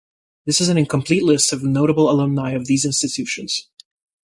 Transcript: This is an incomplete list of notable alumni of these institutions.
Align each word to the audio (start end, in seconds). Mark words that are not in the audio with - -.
This 0.47 0.59
is 0.59 0.67
an 0.67 0.79
incomplete 0.79 1.21
list 1.21 1.53
of 1.53 1.61
notable 1.63 2.09
alumni 2.09 2.53
of 2.53 2.65
these 2.65 2.85
institutions. 2.85 3.69